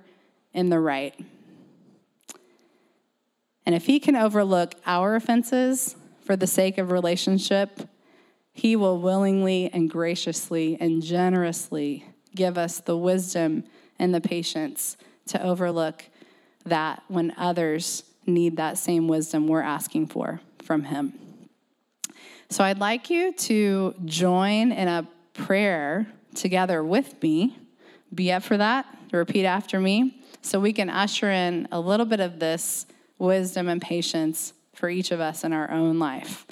in 0.53 0.67
the 0.67 0.81
right. 0.81 1.17
And 3.65 3.73
if 3.73 3.85
he 3.85 4.01
can 4.01 4.17
overlook 4.17 4.75
our 4.85 5.15
offenses 5.15 5.95
for 6.29 6.36
the 6.36 6.45
sake 6.45 6.77
of 6.77 6.91
relationship, 6.91 7.89
he 8.51 8.75
will 8.75 9.00
willingly 9.00 9.67
and 9.74 9.89
graciously 9.89 10.77
and 10.79 11.01
generously 11.01 12.05
give 12.36 12.55
us 12.55 12.81
the 12.81 12.95
wisdom 12.95 13.63
and 13.98 14.13
the 14.13 14.21
patience 14.21 14.95
to 15.25 15.41
overlook 15.41 16.05
that 16.65 17.01
when 17.07 17.33
others 17.36 18.03
need 18.27 18.57
that 18.57 18.77
same 18.77 19.07
wisdom 19.07 19.48
we're 19.48 19.63
asking 19.63 20.05
for 20.05 20.39
from 20.62 20.83
him. 20.83 21.13
So 22.51 22.63
I'd 22.63 22.77
like 22.77 23.09
you 23.09 23.33
to 23.33 23.95
join 24.05 24.71
in 24.71 24.88
a 24.88 25.07
prayer 25.33 26.05
together 26.36 26.83
with 26.83 27.19
me. 27.24 27.57
Be 28.13 28.31
up 28.31 28.43
for 28.43 28.57
that. 28.57 28.86
Repeat 29.12 29.48
after 29.48 29.79
me 29.79 30.21
so 30.43 30.59
we 30.59 30.74
can 30.74 30.91
usher 30.91 31.31
in 31.31 31.67
a 31.71 31.79
little 31.79 32.05
bit 32.05 32.19
of 32.19 32.38
this 32.38 32.86
wisdom 33.17 33.67
and 33.67 33.81
patience 33.81 34.53
for 34.79 34.89
each 34.89 35.12
of 35.12 35.19
us 35.19 35.43
in 35.43 35.53
our 35.53 35.69
own 35.69 36.00
life. 36.00 36.48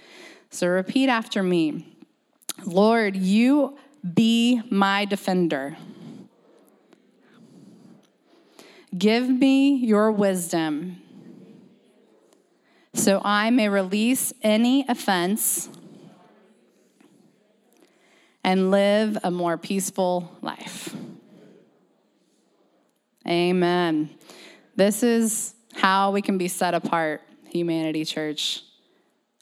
So 0.50 0.68
repeat 0.68 1.10
after 1.10 1.42
me 1.42 1.86
Lord, 2.66 3.16
you 3.16 3.78
be 4.14 4.62
my 4.70 5.06
defender. 5.06 5.78
Give 8.98 9.30
me 9.30 9.76
your 9.76 10.12
wisdom 10.12 11.02
so 12.94 13.22
I 13.24 13.52
may 13.52 13.70
release 13.70 14.34
any 14.42 14.86
offense 14.90 15.70
and 18.44 18.72
live 18.72 19.18
a 19.24 19.30
more 19.30 19.58
peaceful 19.58 20.36
life. 20.42 20.96
Amen. 23.28 24.10
This 24.76 25.04
is 25.04 25.54
how 25.74 26.12
we 26.12 26.22
can 26.22 26.38
be 26.38 26.48
set 26.48 26.74
apart, 26.74 27.22
Humanity 27.50 28.06
Church. 28.06 28.64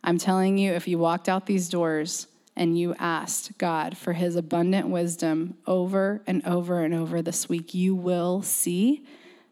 I'm 0.03 0.17
telling 0.17 0.57
you, 0.57 0.73
if 0.73 0.87
you 0.87 0.97
walked 0.97 1.27
out 1.27 1.45
these 1.45 1.69
doors 1.69 2.27
and 2.55 2.77
you 2.77 2.95
asked 2.99 3.57
God 3.57 3.97
for 3.97 4.13
his 4.13 4.35
abundant 4.35 4.87
wisdom 4.87 5.57
over 5.65 6.21
and 6.27 6.45
over 6.45 6.81
and 6.81 6.93
over 6.93 7.21
this 7.21 7.49
week, 7.49 7.73
you 7.73 7.95
will 7.95 8.41
see 8.41 9.05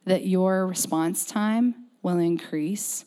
that 0.05 0.25
your 0.25 0.67
response 0.67 1.25
time 1.25 1.75
will 2.01 2.19
increase. 2.19 3.05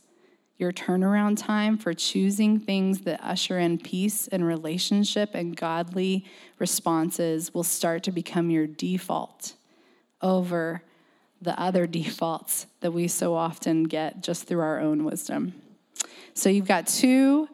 Your 0.58 0.72
turnaround 0.72 1.36
time 1.36 1.76
for 1.76 1.92
choosing 1.92 2.58
things 2.58 3.02
that 3.02 3.20
usher 3.22 3.58
in 3.58 3.78
peace 3.78 4.26
and 4.28 4.46
relationship 4.46 5.34
and 5.34 5.54
godly 5.54 6.24
responses 6.58 7.52
will 7.52 7.62
start 7.62 8.02
to 8.04 8.10
become 8.10 8.50
your 8.50 8.66
default 8.66 9.52
over 10.22 10.82
the 11.40 11.58
other 11.60 11.86
defaults 11.98 12.66
that 12.80 12.92
we 12.92 13.08
so 13.08 13.34
often 13.34 13.84
get 13.84 14.22
just 14.22 14.44
through 14.44 14.60
our 14.60 14.80
own 14.80 15.04
wisdom. 15.04 15.54
So 16.34 16.48
you've 16.48 16.68
got 16.68 16.86
two 16.86 17.48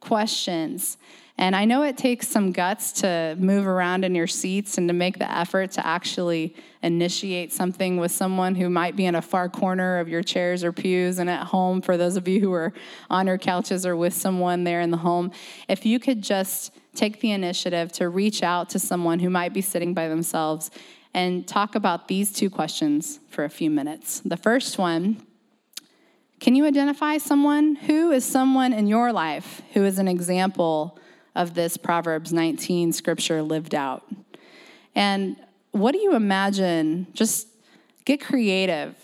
questions. 0.00 0.98
And 1.38 1.54
I 1.54 1.66
know 1.66 1.82
it 1.82 1.98
takes 1.98 2.28
some 2.28 2.50
guts 2.50 2.92
to 3.00 3.36
move 3.38 3.66
around 3.66 4.04
in 4.04 4.14
your 4.14 4.26
seats 4.26 4.78
and 4.78 4.88
to 4.88 4.94
make 4.94 5.18
the 5.18 5.30
effort 5.30 5.72
to 5.72 5.86
actually 5.86 6.56
initiate 6.82 7.52
something 7.52 7.98
with 7.98 8.10
someone 8.10 8.54
who 8.54 8.70
might 8.70 8.96
be 8.96 9.04
in 9.04 9.14
a 9.14 9.20
far 9.20 9.48
corner 9.50 9.98
of 9.98 10.08
your 10.08 10.22
chairs 10.22 10.64
or 10.64 10.72
pews 10.72 11.18
and 11.18 11.28
at 11.28 11.48
home, 11.48 11.82
for 11.82 11.98
those 11.98 12.16
of 12.16 12.26
you 12.26 12.40
who 12.40 12.52
are 12.52 12.72
on 13.10 13.26
your 13.26 13.36
couches 13.36 13.84
or 13.84 13.96
with 13.96 14.14
someone 14.14 14.64
there 14.64 14.80
in 14.80 14.90
the 14.90 14.96
home. 14.96 15.30
If 15.68 15.84
you 15.84 15.98
could 15.98 16.22
just 16.22 16.72
take 16.94 17.20
the 17.20 17.32
initiative 17.32 17.92
to 17.92 18.08
reach 18.08 18.42
out 18.42 18.70
to 18.70 18.78
someone 18.78 19.18
who 19.18 19.28
might 19.28 19.52
be 19.52 19.60
sitting 19.60 19.92
by 19.92 20.08
themselves 20.08 20.70
and 21.16 21.48
talk 21.48 21.74
about 21.74 22.08
these 22.08 22.30
two 22.30 22.50
questions 22.50 23.20
for 23.30 23.42
a 23.42 23.48
few 23.48 23.70
minutes. 23.70 24.20
The 24.20 24.36
first 24.36 24.78
one 24.78 25.22
can 26.38 26.54
you 26.54 26.66
identify 26.66 27.16
someone? 27.16 27.76
Who 27.76 28.12
is 28.12 28.22
someone 28.22 28.74
in 28.74 28.86
your 28.86 29.10
life 29.10 29.62
who 29.72 29.84
is 29.84 29.98
an 29.98 30.06
example 30.06 30.98
of 31.34 31.54
this 31.54 31.78
Proverbs 31.78 32.30
19 32.30 32.92
scripture 32.92 33.42
lived 33.42 33.74
out? 33.74 34.04
And 34.94 35.36
what 35.70 35.92
do 35.92 35.98
you 35.98 36.14
imagine? 36.14 37.06
Just 37.14 37.48
get 38.04 38.20
creative, 38.20 38.94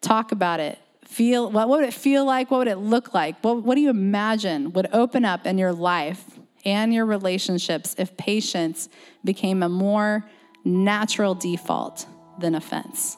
talk 0.00 0.32
about 0.32 0.58
it. 0.58 0.80
Feel 1.04 1.52
what 1.52 1.68
would 1.68 1.84
it 1.84 1.94
feel 1.94 2.24
like? 2.24 2.50
What 2.50 2.58
would 2.58 2.68
it 2.68 2.78
look 2.78 3.14
like? 3.14 3.36
What, 3.42 3.62
what 3.62 3.76
do 3.76 3.80
you 3.80 3.90
imagine 3.90 4.72
would 4.72 4.88
open 4.92 5.24
up 5.24 5.46
in 5.46 5.58
your 5.58 5.72
life 5.72 6.24
and 6.64 6.92
your 6.92 7.06
relationships 7.06 7.94
if 7.96 8.16
patience 8.16 8.88
became 9.24 9.62
a 9.62 9.68
more 9.68 10.28
natural 10.64 11.34
default 11.34 12.06
than 12.38 12.54
offense. 12.54 13.16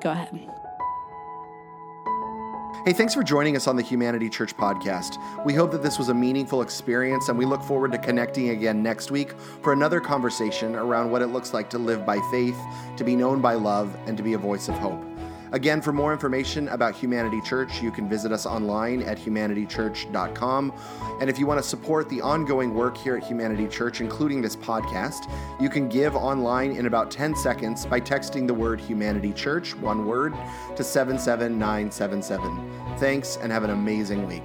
Go 0.00 0.10
ahead. 0.10 0.28
Hey, 2.84 2.92
thanks 2.92 3.12
for 3.12 3.22
joining 3.22 3.56
us 3.56 3.66
on 3.66 3.76
the 3.76 3.82
Humanity 3.82 4.30
Church 4.30 4.56
podcast. 4.56 5.18
We 5.44 5.52
hope 5.52 5.72
that 5.72 5.82
this 5.82 5.98
was 5.98 6.08
a 6.08 6.14
meaningful 6.14 6.62
experience, 6.62 7.28
and 7.28 7.36
we 7.36 7.44
look 7.44 7.62
forward 7.62 7.92
to 7.92 7.98
connecting 7.98 8.50
again 8.50 8.82
next 8.82 9.10
week 9.10 9.32
for 9.62 9.72
another 9.72 10.00
conversation 10.00 10.74
around 10.74 11.10
what 11.10 11.20
it 11.20 11.26
looks 11.26 11.52
like 11.52 11.68
to 11.70 11.78
live 11.78 12.06
by 12.06 12.20
faith, 12.30 12.58
to 12.96 13.04
be 13.04 13.16
known 13.16 13.40
by 13.40 13.54
love, 13.54 13.94
and 14.06 14.16
to 14.16 14.22
be 14.22 14.34
a 14.34 14.38
voice 14.38 14.68
of 14.68 14.76
hope. 14.76 15.07
Again, 15.52 15.80
for 15.80 15.92
more 15.92 16.12
information 16.12 16.68
about 16.68 16.94
Humanity 16.94 17.40
Church, 17.40 17.82
you 17.82 17.90
can 17.90 18.08
visit 18.08 18.32
us 18.32 18.46
online 18.46 19.02
at 19.02 19.18
humanitychurch.com. 19.18 20.72
And 21.20 21.30
if 21.30 21.38
you 21.38 21.46
want 21.46 21.62
to 21.62 21.68
support 21.68 22.08
the 22.08 22.20
ongoing 22.20 22.74
work 22.74 22.96
here 22.96 23.16
at 23.16 23.24
Humanity 23.24 23.66
Church, 23.66 24.00
including 24.00 24.42
this 24.42 24.56
podcast, 24.56 25.30
you 25.60 25.68
can 25.68 25.88
give 25.88 26.14
online 26.14 26.72
in 26.72 26.86
about 26.86 27.10
10 27.10 27.34
seconds 27.34 27.86
by 27.86 28.00
texting 28.00 28.46
the 28.46 28.54
word 28.54 28.80
Humanity 28.80 29.32
Church, 29.32 29.74
one 29.76 30.06
word, 30.06 30.34
to 30.76 30.84
77977. 30.84 32.98
Thanks 32.98 33.36
and 33.36 33.50
have 33.50 33.64
an 33.64 33.70
amazing 33.70 34.26
week. 34.26 34.44